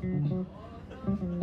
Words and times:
Mm-hmm. 0.00 1.37